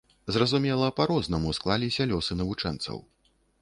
Зразумела, 0.35 0.87
па-рознаму 1.01 1.53
склаліся 1.59 2.11
лёсы 2.15 2.43
навучэнцаў. 2.43 2.97